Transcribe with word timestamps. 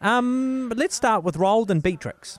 Um, 0.00 0.72
let's 0.76 0.94
start 0.94 1.24
with 1.24 1.36
Roald 1.36 1.70
and 1.70 1.82
Beatrix. 1.82 2.38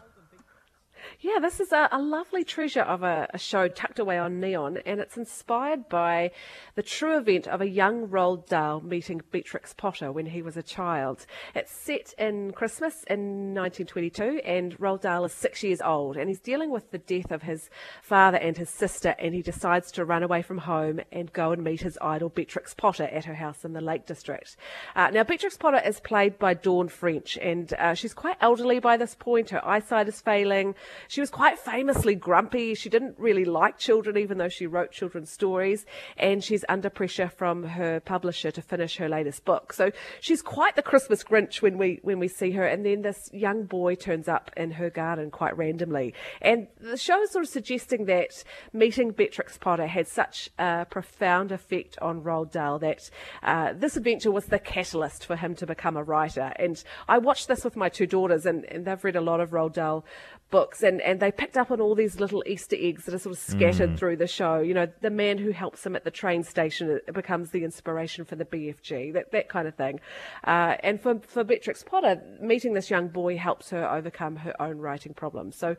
Yeah, 1.24 1.38
this 1.40 1.60
is 1.60 1.72
a, 1.72 1.88
a 1.92 2.02
lovely 2.02 2.44
treasure 2.44 2.82
of 2.82 3.04
a, 3.04 3.28
a, 3.32 3.38
show 3.38 3.68
tucked 3.68 4.00
away 4.00 4.18
on 4.18 4.40
Neon, 4.40 4.78
and 4.88 5.00
it's 5.00 5.18
inspired 5.18 5.88
by 5.88 6.32
the 6.74 6.82
true 6.82 7.16
event 7.16 7.48
of 7.48 7.62
a 7.62 7.70
young 7.70 8.08
Roald 8.08 8.48
Dahl 8.48 8.82
meeting 8.82 9.22
Beatrix 9.30 9.72
Potter 9.72 10.12
when 10.12 10.26
he 10.26 10.42
was 10.42 10.58
a 10.58 10.64
child. 10.64 11.28
It's 11.54 11.72
set 11.72 12.16
in 12.18 12.54
Christmas 12.54 13.04
in 13.08 13.54
1922, 13.54 14.42
and 14.44 14.76
Roald 14.80 15.02
Dahl 15.02 15.24
is 15.24 15.32
six 15.32 15.62
years 15.62 15.80
old, 15.80 16.18
and 16.18 16.28
he's 16.28 16.40
dealing 16.40 16.72
with 16.72 16.90
the 16.90 16.98
death 16.98 17.30
of 17.30 17.44
his 17.44 17.70
father 18.02 18.40
and 18.40 18.58
his 18.58 18.72
sister, 18.72 19.14
and 19.20 19.36
he 19.36 19.44
decides 19.44 19.92
to 19.92 20.06
run 20.06 20.24
away 20.24 20.42
from 20.42 20.58
home 20.58 21.02
and 21.12 21.32
go 21.34 21.52
and 21.52 21.64
meet 21.64 21.82
his 21.82 22.00
idol 22.02 22.30
Beatrix 22.30 22.74
Potter 22.74 23.04
at 23.04 23.26
her 23.26 23.36
house 23.36 23.64
in 23.64 23.74
the 23.74 23.82
Lake 23.82 24.08
District. 24.08 24.58
Uh, 24.96 25.12
now, 25.12 25.24
Beatrix 25.24 25.56
Potter 25.56 25.84
is 25.86 26.00
played 26.00 26.40
by 26.40 26.56
Dawn 26.56 26.88
French, 26.88 27.38
and 27.38 27.72
uh, 27.74 27.94
she's 27.94 28.16
quite 28.16 28.38
elderly 28.42 28.80
by 28.80 28.98
this 28.98 29.14
point. 29.14 29.52
Her 29.52 29.64
eyesight 29.64 30.08
is 30.08 30.20
failing. 30.20 30.74
She 31.12 31.20
was 31.20 31.30
quite 31.30 31.60
famously 31.60 32.16
grumpy. 32.16 32.74
She 32.74 32.88
didn't 32.88 33.20
really 33.20 33.44
like 33.44 33.78
children, 33.78 34.16
even 34.16 34.38
though 34.38 34.48
she 34.48 34.66
wrote 34.66 34.94
children's 34.94 35.30
stories. 35.30 35.86
And 36.16 36.42
she's 36.42 36.64
under 36.70 36.90
pressure 36.90 37.28
from 37.28 37.64
her 37.64 38.00
publisher 38.00 38.50
to 38.50 38.62
finish 38.62 38.96
her 38.96 39.10
latest 39.10 39.44
book. 39.44 39.74
So 39.74 39.92
she's 40.22 40.42
quite 40.42 40.78
the 40.78 40.82
Christmas 40.82 41.22
Grinch 41.22 41.62
when 41.62 41.78
we 41.78 42.00
when 42.02 42.18
we 42.18 42.30
see 42.30 42.52
her. 42.52 42.66
And 42.66 42.86
then 42.86 43.02
this 43.02 43.30
young 43.34 43.66
boy 43.66 43.96
turns 43.96 44.30
up 44.30 44.52
in 44.56 44.72
her 44.72 44.90
garden 44.90 45.32
quite 45.32 45.58
randomly. 45.58 46.14
And 46.42 46.68
the 46.80 46.96
show 46.96 47.22
is 47.22 47.32
sort 47.32 47.44
of 47.44 47.50
suggesting 47.50 48.06
that 48.06 48.46
meeting 48.72 49.12
Beatrix 49.12 49.58
Potter 49.58 49.88
had 49.88 50.08
such 50.08 50.50
a 50.58 50.86
profound 50.90 51.52
effect 51.52 51.98
on 52.02 52.22
Roald 52.22 52.54
Dahl 52.54 52.80
that 52.80 53.10
uh, 53.44 53.74
this 53.74 53.98
adventure 53.98 54.32
was 54.32 54.46
the 54.46 54.60
catalyst 54.60 55.26
for 55.26 55.36
him 55.36 55.56
to 55.56 55.68
become 55.68 55.98
a 55.98 56.04
writer. 56.04 56.54
And 56.56 56.82
I 57.10 57.18
watched 57.18 57.50
this 57.50 57.66
with 57.66 57.76
my 57.76 57.90
two 57.90 58.08
daughters, 58.08 58.46
and, 58.46 58.64
and 58.72 58.86
they've 58.86 59.04
read 59.04 59.18
a 59.18 59.22
lot 59.22 59.42
of 59.42 59.50
Roald 59.50 59.74
Dahl 59.74 60.06
books 60.52 60.84
and, 60.84 61.01
and 61.04 61.20
they 61.20 61.32
picked 61.32 61.58
up 61.58 61.72
on 61.72 61.82
all 61.82 61.96
these 61.96 62.20
little 62.20 62.44
Easter 62.46 62.76
eggs 62.80 63.06
that 63.06 63.14
are 63.14 63.20
sort 63.20 63.36
of 63.36 63.42
scattered 63.42 63.92
mm. 63.92 63.98
through 63.98 64.18
the 64.18 64.28
show. 64.28 64.60
You 64.60 64.74
know, 64.74 64.88
the 65.02 65.10
man 65.10 65.38
who 65.38 65.52
helps 65.52 65.86
him 65.86 65.96
at 65.96 66.04
the 66.04 66.12
train 66.12 66.44
station 66.44 67.00
becomes 67.14 67.52
the 67.52 67.64
inspiration 67.64 68.26
for 68.26 68.36
the 68.36 68.46
BFG, 68.46 69.14
that, 69.14 69.32
that 69.32 69.50
kind 69.50 69.68
of 69.68 69.76
thing. 69.76 70.00
Uh, 70.44 70.76
and 70.82 71.02
for, 71.02 71.20
for 71.20 71.44
Beatrix 71.44 71.84
Potter, 71.84 72.22
meeting 72.42 72.74
this 72.74 72.90
young 72.90 73.08
boy 73.08 73.38
helps 73.38 73.70
her 73.70 73.90
overcome 73.90 74.38
her 74.38 74.60
own 74.62 74.78
writing 74.78 75.14
problems. 75.14 75.56
So 75.56 75.76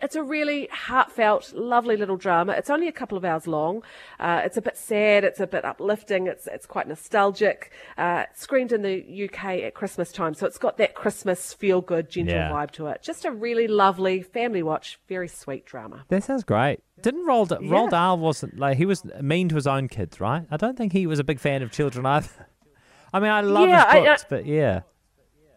it's 0.00 0.16
a 0.16 0.22
really 0.22 0.68
heartfelt, 0.72 1.52
lovely 1.54 1.96
little 1.96 2.16
drama. 2.16 2.52
It's 2.52 2.70
only 2.70 2.88
a 2.88 2.92
couple 2.92 3.18
of 3.18 3.24
hours 3.24 3.46
long. 3.46 3.82
Uh, 4.18 4.42
it's 4.44 4.56
a 4.56 4.62
bit 4.62 4.76
sad. 4.76 5.24
It's 5.24 5.40
a 5.40 5.46
bit 5.46 5.64
uplifting. 5.64 6.26
It's 6.26 6.46
it's 6.46 6.66
quite 6.66 6.88
nostalgic. 6.88 7.72
Uh, 7.98 8.24
screened 8.34 8.72
in 8.72 8.82
the 8.82 9.28
UK 9.28 9.62
at 9.62 9.74
Christmas 9.74 10.12
time, 10.12 10.34
so 10.34 10.46
it's 10.46 10.58
got 10.58 10.78
that 10.78 10.94
Christmas 10.94 11.52
feel 11.52 11.80
good, 11.80 12.08
gentle 12.08 12.34
yeah. 12.34 12.50
vibe 12.50 12.70
to 12.72 12.86
it. 12.86 13.02
Just 13.02 13.24
a 13.24 13.30
really 13.30 13.68
lovely 13.68 14.22
family 14.22 14.51
watch. 14.60 14.98
Very 15.08 15.28
sweet 15.28 15.64
drama. 15.64 16.04
That 16.08 16.24
sounds 16.24 16.44
great. 16.44 16.80
Didn't 17.00 17.26
Roald 17.26 17.50
yeah. 17.50 17.68
Roald 17.68 17.90
Dahl 17.90 18.18
wasn't 18.18 18.58
like 18.58 18.76
he 18.76 18.84
was 18.84 19.04
mean 19.22 19.48
to 19.48 19.54
his 19.54 19.66
own 19.66 19.88
kids, 19.88 20.20
right? 20.20 20.44
I 20.50 20.58
don't 20.58 20.76
think 20.76 20.92
he 20.92 21.06
was 21.06 21.18
a 21.18 21.24
big 21.24 21.40
fan 21.40 21.62
of 21.62 21.70
children 21.70 22.04
either. 22.04 22.28
I 23.14 23.20
mean, 23.20 23.30
I 23.30 23.40
love 23.42 23.68
yeah, 23.68 23.84
his 23.84 24.04
books, 24.04 24.22
I, 24.22 24.24
I, 24.24 24.28
but 24.28 24.46
yeah. 24.46 24.80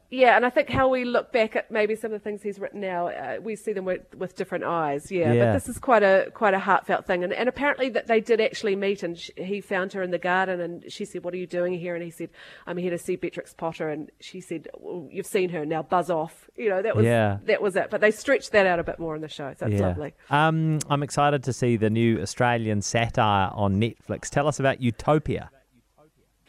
Yeah, 0.09 0.35
and 0.35 0.45
I 0.45 0.49
think 0.49 0.69
how 0.69 0.87
we 0.87 1.03
look 1.03 1.31
back 1.31 1.55
at 1.55 1.71
maybe 1.71 1.95
some 1.95 2.13
of 2.13 2.21
the 2.21 2.23
things 2.23 2.43
he's 2.43 2.59
written 2.59 2.79
now, 2.79 3.07
uh, 3.07 3.37
we 3.41 3.55
see 3.55 3.73
them 3.73 3.85
with, 3.85 4.01
with 4.15 4.35
different 4.35 4.63
eyes. 4.63 5.11
Yeah, 5.11 5.33
yeah, 5.33 5.45
but 5.45 5.53
this 5.53 5.67
is 5.67 5.79
quite 5.79 6.03
a 6.03 6.29
quite 6.33 6.53
a 6.53 6.59
heartfelt 6.59 7.05
thing, 7.05 7.23
and, 7.23 7.33
and 7.33 7.49
apparently 7.49 7.89
that 7.89 8.07
they 8.07 8.21
did 8.21 8.39
actually 8.39 8.75
meet, 8.75 9.01
and 9.01 9.17
she, 9.17 9.33
he 9.35 9.61
found 9.61 9.93
her 9.93 10.03
in 10.03 10.11
the 10.11 10.19
garden, 10.19 10.61
and 10.61 10.91
she 10.91 11.05
said, 11.05 11.23
"What 11.23 11.33
are 11.33 11.37
you 11.37 11.47
doing 11.47 11.73
here?" 11.73 11.95
And 11.95 12.03
he 12.03 12.11
said, 12.11 12.29
"I'm 12.67 12.77
here 12.77 12.91
to 12.91 12.99
see 12.99 13.15
Beatrix 13.15 13.53
Potter," 13.53 13.89
and 13.89 14.11
she 14.19 14.41
said, 14.41 14.67
well, 14.75 15.07
"You've 15.11 15.25
seen 15.25 15.49
her 15.49 15.65
now, 15.65 15.81
buzz 15.81 16.11
off." 16.11 16.49
You 16.55 16.69
know, 16.69 16.81
that 16.83 16.95
was 16.95 17.05
yeah. 17.05 17.39
that 17.45 17.61
was 17.61 17.75
it. 17.75 17.89
But 17.89 18.01
they 18.01 18.11
stretched 18.11 18.51
that 18.51 18.67
out 18.67 18.79
a 18.79 18.83
bit 18.83 18.99
more 18.99 19.15
in 19.15 19.21
the 19.21 19.27
show, 19.27 19.53
so 19.57 19.65
it's 19.65 19.79
yeah. 19.79 19.87
lovely. 19.87 20.13
Um, 20.29 20.79
I'm 20.87 21.01
excited 21.01 21.43
to 21.43 21.53
see 21.53 21.77
the 21.77 21.89
new 21.89 22.21
Australian 22.21 22.81
satire 22.81 23.49
on 23.53 23.81
Netflix. 23.81 24.29
Tell 24.29 24.47
us 24.47 24.59
about 24.59 24.81
Utopia 24.81 25.49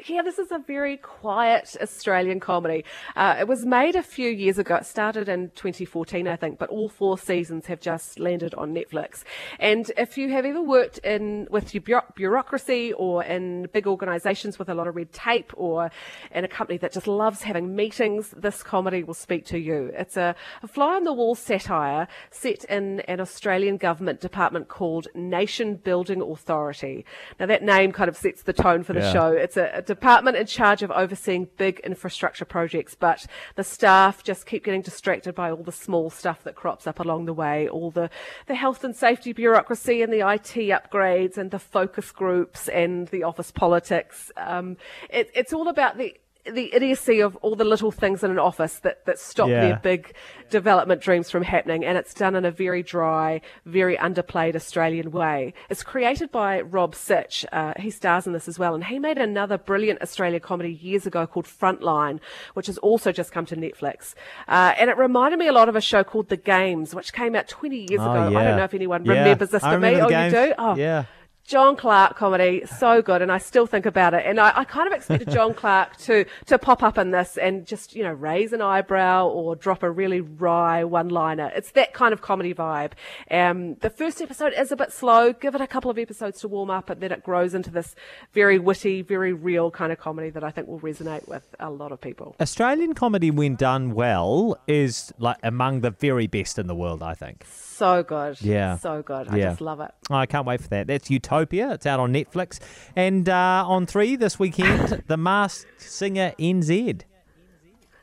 yeah, 0.05 0.21
this 0.21 0.39
is 0.39 0.53
a 0.53 0.59
very 0.59 0.99
quiet 0.99 1.75
Australian 1.81 2.39
comedy. 2.39 2.85
Uh, 3.17 3.37
it 3.41 3.49
was 3.49 3.65
made 3.65 3.97
a 3.97 4.03
few 4.03 4.29
years 4.29 4.59
ago. 4.59 4.77
It 4.77 4.85
started 4.85 5.27
in 5.27 5.51
2014, 5.55 6.29
I 6.29 6.37
think, 6.37 6.59
but 6.59 6.69
all 6.69 6.91
four 6.91 7.17
seasons 7.17 7.67
have 7.67 7.81
just 7.81 8.19
landed 8.19 8.55
on 8.55 8.75
Netflix. 8.75 9.25
And 9.59 9.91
if 9.97 10.19
you 10.19 10.29
have 10.31 10.45
ever 10.45 10.61
worked 10.61 10.99
in 10.99 11.49
with 11.51 11.75
your 11.75 12.03
bureaucracy 12.15 12.93
or 12.93 13.25
in 13.25 13.69
big 13.73 13.87
organisations 13.87 14.59
with 14.59 14.69
a 14.69 14.75
lot 14.75 14.87
of 14.87 14.97
red 14.97 15.13
tape, 15.13 15.53
or 15.57 15.91
in 16.31 16.45
a 16.45 16.49
company 16.49 16.77
that 16.79 16.93
just 16.93 17.07
loves 17.07 17.43
having 17.43 17.75
meetings, 17.75 18.35
this 18.37 18.63
comedy 18.63 19.03
will 19.03 19.15
speak 19.15 19.47
to 19.47 19.59
you. 19.59 19.91
It's 19.97 20.19
a, 20.19 20.37
a 20.63 20.69
fly 20.69 20.97
on 20.97 21.05
the 21.05 21.13
wall 21.15 21.35
satire 21.35 22.07
set 22.31 22.65
in 22.65 23.01
an 23.01 23.19
Australian 23.19 23.79
government 23.79 24.21
department 24.21 24.69
called 24.69 25.09
Nation 25.15 25.77
Building 25.77 26.21
Authority. 26.21 27.07
Now 27.41 27.47
that 27.47 27.63
name 27.63 27.93
kind 27.93 28.11
of 28.11 28.17
sets 28.17 28.43
the 28.43 28.53
tone 28.53 28.83
for 28.83 28.93
the 28.93 29.01
yeah. 29.01 29.13
show. 29.13 29.29
It's 29.33 29.57
a, 29.57 29.71
a 29.75 29.86
department 29.87 30.37
in 30.37 30.47
charge 30.47 30.83
of 30.83 30.91
overseeing 30.91 31.49
big 31.57 31.81
infrastructure 31.81 32.45
projects, 32.45 32.95
but 32.95 33.27
the 33.55 33.65
staff 33.65 34.23
just 34.23 34.47
keep 34.47 34.65
getting 34.65 34.83
distracted 34.83 35.35
by 35.35 35.51
all 35.51 35.63
the 35.63 35.73
small 35.73 36.11
stuff 36.11 36.43
that 36.45 36.55
crops 36.55 36.87
up 36.87 37.01
along 37.01 37.25
the 37.25 37.33
way, 37.33 37.69
all 37.69 37.91
the, 37.91 38.11
the 38.47 38.55
health 38.55 38.85
and 38.85 38.95
safety 38.95 39.33
bureaucracy 39.33 40.03
and 40.03 40.13
the 40.13 40.21
IT 40.21 40.55
upgrades 40.71 41.39
and 41.39 41.51
the 41.51 41.59
focus 41.59 42.11
groups 42.13 42.69
and 42.69 43.09
the 43.09 43.23
office 43.23 43.51
politics. 43.51 44.31
Um, 44.37 44.77
it, 45.09 45.31
it's 45.35 45.53
all 45.53 45.69
about 45.69 45.97
the 45.97 46.15
the 46.53 46.75
idiocy 46.75 47.21
of 47.21 47.37
all 47.37 47.57
the 47.57 47.65
little 47.65 47.91
things 47.91 48.23
in 48.23 48.31
an 48.31 48.39
office 48.39 48.79
that, 48.81 49.05
that 49.07 49.19
stop 49.19 49.49
yeah. 49.49 49.61
their 49.61 49.81
big 49.83 50.15
development 50.51 51.01
dreams 51.01 51.31
from 51.31 51.43
happening. 51.43 51.85
And 51.85 51.99
it's 51.99 52.15
done 52.15 52.35
in 52.35 52.45
a 52.45 52.51
very 52.51 52.83
dry, 52.83 53.41
very 53.65 53.97
underplayed 53.97 54.55
Australian 54.55 55.11
way. 55.11 55.55
It's 55.69 55.83
created 55.83 56.31
by 56.31 56.61
Rob 56.61 56.95
Sitch. 56.95 57.45
Uh, 57.53 57.75
he 57.79 57.91
stars 57.91 58.27
in 58.27 58.33
this 58.33 58.49
as 58.49 58.59
well. 58.59 58.75
And 58.75 58.85
he 58.85 58.99
made 58.99 59.19
another 59.19 59.59
brilliant 59.59 60.03
Australian 60.03 60.41
comedy 60.41 60.73
years 60.73 61.07
ago 61.07 61.27
called 61.27 61.47
Frontline, 61.47 62.21
which 62.55 62.67
has 62.67 62.79
also 62.79 63.13
just 63.13 63.33
come 63.33 63.47
to 63.47 63.57
Netflix. 63.57 64.15
Uh, 64.49 64.75
and 64.79 64.91
it 64.91 64.97
reminded 64.97 65.39
me 65.39 65.49
a 65.49 65.53
lot 65.53 65.69
of 65.69 65.77
a 65.77 65.81
show 65.81 66.05
called 66.05 66.29
The 66.29 66.37
Games, 66.37 66.95
which 66.95 67.13
came 67.13 67.35
out 67.35 67.49
20 67.49 67.77
years 67.91 68.01
oh, 68.01 68.11
ago. 68.11 68.29
Yeah. 68.29 68.39
I 68.39 68.45
don't 68.45 68.57
know 68.57 68.65
if 68.65 68.75
anyone 68.75 69.05
yeah. 69.05 69.13
remembers 69.13 69.51
this 69.51 69.63
to 69.63 69.79
me. 69.79 70.01
Oh, 70.01 70.09
you 70.09 70.31
do? 70.31 70.55
Oh, 70.59 70.77
yeah. 70.77 71.05
John 71.47 71.77
Clarke 71.77 72.17
comedy, 72.17 72.65
so 72.67 73.01
good, 73.01 73.23
and 73.23 73.31
I 73.31 73.39
still 73.39 73.67
think 73.67 73.87
about 73.87 74.15
it. 74.15 74.25
And 74.27 74.41
I, 74.41 74.53
I, 74.57 74.65
kind 74.65 74.89
of 74.89 74.93
expected 74.93 75.31
John 75.31 75.55
Clarke 75.63 75.97
to 75.99 76.25
to 76.47 76.59
pop 76.59 76.83
up 76.83 76.99
in 76.99 77.13
this 77.13 77.37
and 77.37 77.65
just 77.65 77.95
you 77.95 78.03
know 78.03 78.13
raise 78.13 78.53
an 78.53 78.61
eyebrow 78.61 79.29
or 79.29 79.55
drop 79.55 79.85
a 79.85 79.91
really 79.91 80.21
wry 80.21 80.83
one 80.83 81.09
liner. 81.09 81.53
It's 81.55 81.71
that 81.73 81.95
kind 81.95 82.13
of 82.13 82.21
comedy 82.21 82.53
vibe. 82.53 82.93
Um, 83.31 83.77
the 83.77 83.91
first 83.91 84.21
episode 84.21 84.55
is 84.59 84.73
a 84.73 84.77
bit 84.77 84.93
slow. 84.93 85.33
Give 85.33 85.55
it 85.55 85.61
a 85.61 85.69
couple 85.69 85.89
of 85.89 85.99
episodes 85.99 86.41
to 86.41 86.49
warm 86.49 86.69
up, 86.69 86.91
and 86.91 87.01
then 87.01 87.13
it 87.13 87.23
grows 87.23 87.55
into 87.55 87.71
this 87.71 87.95
very 88.33 88.59
witty, 88.59 89.03
very 89.03 89.33
real 89.33 89.71
kind 89.71 89.93
of 89.93 90.01
comedy 90.01 90.31
that 90.31 90.43
I 90.43 90.51
think 90.51 90.67
will 90.67 90.81
resonate 90.81 91.29
with 91.29 91.55
a 91.61 91.71
lot 91.71 91.93
of 91.93 92.01
people. 92.01 92.35
Australian 92.41 92.93
comedy, 92.95 93.31
when 93.31 93.55
done 93.55 93.95
well, 93.95 94.59
is 94.67 95.13
like 95.21 95.37
among 95.45 95.83
the 95.83 95.93
very 95.93 96.27
best 96.27 96.59
in 96.59 96.67
the 96.67 96.75
world. 96.75 97.05
I 97.05 97.15
think. 97.15 97.45
So 97.47 98.03
good. 98.03 98.41
Yeah. 98.41 98.79
So 98.79 99.03
good. 99.03 99.29
I 99.29 99.37
yeah. 99.37 99.51
just 99.51 99.61
love 99.61 99.79
it. 99.79 99.93
I 100.11 100.27
can't 100.27 100.45
wait 100.45 100.61
for 100.61 100.69
that. 100.69 100.89
That's 100.89 101.09
Utopia. 101.09 101.36
It's 101.73 101.87
out 101.87 102.01
on 102.01 102.13
Netflix. 102.13 102.59
And 102.95 103.29
uh, 103.29 103.65
on 103.67 103.87
three 103.87 104.17
this 104.17 104.39
weekend, 104.39 105.03
The 105.07 105.17
Masked 105.17 105.81
Singer 105.81 106.33
NZ. 106.39 107.03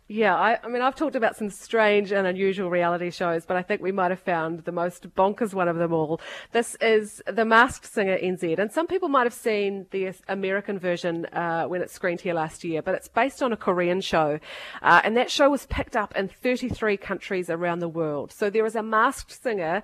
Yeah, 0.10 0.36
I, 0.36 0.60
I, 0.62 0.68
mean, 0.68 0.82
I've 0.82 0.96
talked 0.96 1.16
about 1.16 1.38
some 1.38 1.50
strange 1.50 2.12
and 2.12 2.28
unusual 2.28 2.70
reality 2.70 3.10
shows, 3.10 3.46
but 3.46 3.56
I 3.56 3.62
think 3.62 3.82
we 3.82 3.94
might 3.94 4.12
have 4.12 4.20
found 4.20 4.66
the 4.66 4.72
most 4.74 5.16
bonkers 5.16 5.54
one 5.54 5.70
of 5.70 5.78
them 5.78 5.94
all. 5.94 6.20
This 6.52 6.76
is 6.82 7.22
The 7.26 7.46
Masked 7.46 7.86
Singer 7.86 8.18
NZ, 8.18 8.60
and 8.60 8.70
some 8.70 8.86
people 8.86 9.08
might 9.08 9.24
have 9.24 9.34
seen 9.34 9.86
the 9.92 10.12
American 10.28 10.78
version 10.78 11.26
uh, 11.28 11.68
when 11.68 11.82
it 11.82 11.90
screened 11.90 12.20
here 12.20 12.34
last 12.34 12.66
year, 12.66 12.82
but 12.82 12.96
it's 12.96 13.08
based 13.08 13.42
on 13.42 13.54
a 13.54 13.58
Korean 13.58 14.02
show, 14.02 14.40
uh, 14.82 15.00
and 15.06 15.16
that 15.16 15.32
show 15.32 15.50
was 15.50 15.66
picked 15.68 15.96
up 15.96 16.14
in 16.18 16.28
33 16.28 16.98
countries 16.98 17.50
around 17.50 17.80
the 17.80 17.88
world. 17.88 18.34
So 18.34 18.50
there 18.50 18.66
is 18.66 18.76
a 18.76 18.84
masked 18.84 19.32
singer 19.42 19.84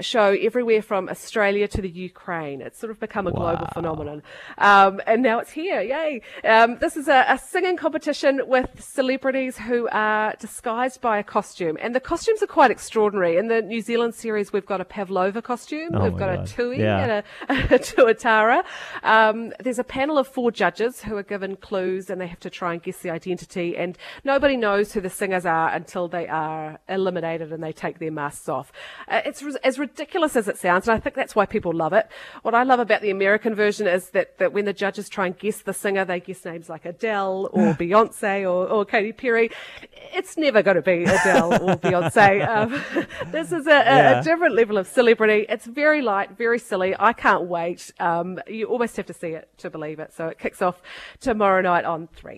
show 0.00 0.34
everywhere 0.40 0.80
from 0.80 1.10
Australia 1.10 1.68
to 1.68 1.82
the 1.82 1.90
Ukraine. 1.90 2.62
It's 2.62 2.78
sort 2.78 2.90
of 2.90 2.98
become 3.00 3.26
a 3.26 3.32
global 3.32 3.64
wow. 3.64 3.70
phenomenon, 3.74 4.22
um, 4.56 5.02
and 5.06 5.22
now 5.22 5.40
it's 5.40 5.50
here. 5.50 5.82
Yay! 5.82 6.22
Um, 6.42 6.78
this 6.78 6.96
is 6.96 7.06
a, 7.06 7.26
a 7.28 7.36
singing 7.36 7.76
competition 7.76 8.40
with 8.46 8.82
celebrities 8.82 9.57
who 9.58 9.88
are 9.90 10.34
disguised 10.38 11.00
by 11.00 11.18
a 11.18 11.22
costume, 11.22 11.76
and 11.80 11.94
the 11.94 12.00
costumes 12.00 12.42
are 12.42 12.46
quite 12.46 12.70
extraordinary. 12.70 13.36
In 13.36 13.48
the 13.48 13.62
New 13.62 13.80
Zealand 13.80 14.14
series, 14.14 14.52
we've 14.52 14.66
got 14.66 14.80
a 14.80 14.84
Pavlova 14.84 15.42
costume, 15.42 15.90
oh 15.94 16.04
we've 16.04 16.16
got 16.16 16.34
God. 16.34 16.44
a 16.44 16.46
Tui 16.46 16.80
yeah. 16.80 17.22
and 17.48 17.60
a, 17.70 17.74
a 17.74 17.78
Tuatara. 17.78 18.64
Um, 19.02 19.52
there's 19.60 19.78
a 19.78 19.84
panel 19.84 20.18
of 20.18 20.28
four 20.28 20.50
judges 20.50 21.02
who 21.02 21.16
are 21.16 21.22
given 21.22 21.56
clues, 21.56 22.10
and 22.10 22.20
they 22.20 22.26
have 22.26 22.40
to 22.40 22.50
try 22.50 22.72
and 22.72 22.82
guess 22.82 22.98
the 22.98 23.10
identity. 23.10 23.76
And 23.76 23.98
nobody 24.24 24.56
knows 24.56 24.92
who 24.92 25.00
the 25.00 25.10
singers 25.10 25.46
are 25.46 25.68
until 25.70 26.08
they 26.08 26.28
are 26.28 26.78
eliminated 26.88 27.52
and 27.52 27.62
they 27.62 27.72
take 27.72 27.98
their 27.98 28.12
masks 28.12 28.48
off. 28.48 28.72
Uh, 29.08 29.22
it's 29.24 29.42
as 29.64 29.78
ridiculous 29.78 30.36
as 30.36 30.48
it 30.48 30.58
sounds, 30.58 30.88
and 30.88 30.96
I 30.96 31.00
think 31.00 31.16
that's 31.16 31.34
why 31.34 31.46
people 31.46 31.72
love 31.72 31.92
it. 31.92 32.08
What 32.42 32.54
I 32.54 32.62
love 32.62 32.80
about 32.80 33.02
the 33.02 33.10
American 33.10 33.54
version 33.54 33.86
is 33.86 34.10
that, 34.10 34.38
that 34.38 34.52
when 34.52 34.64
the 34.64 34.72
judges 34.72 35.08
try 35.08 35.26
and 35.26 35.38
guess 35.38 35.62
the 35.62 35.74
singer, 35.74 36.04
they 36.04 36.20
guess 36.20 36.44
names 36.44 36.68
like 36.68 36.84
Adele 36.84 37.48
or 37.52 37.74
Beyonce 37.78 38.42
or, 38.42 38.66
or 38.68 38.84
Katy 38.84 39.12
Perry 39.12 39.47
It's 40.12 40.36
never 40.36 40.62
going 40.62 40.76
to 40.76 40.82
be 40.82 41.04
Adele 41.04 41.54
or 41.54 41.76
Beyonce. 41.76 42.28
Um, 42.48 42.82
this 43.30 43.52
is 43.52 43.66
a, 43.66 43.70
yeah. 43.70 44.20
a, 44.20 44.24
different 44.24 44.54
level 44.54 44.78
of 44.78 44.86
celebrity. 44.86 45.44
It's 45.48 45.66
very 45.66 46.02
light, 46.02 46.36
very 46.36 46.58
silly. 46.58 46.94
I 46.98 47.12
can't 47.12 47.44
wait. 47.44 47.92
Um, 48.00 48.40
you 48.46 48.66
almost 48.66 48.96
have 48.96 49.06
to 49.06 49.12
see 49.12 49.28
it 49.28 49.48
to 49.58 49.70
believe 49.70 49.98
it. 49.98 50.12
So 50.14 50.28
it 50.28 50.38
kicks 50.38 50.62
off 50.62 50.80
tomorrow 51.20 51.60
night 51.60 51.84
on 51.84 52.08
3. 52.16 52.36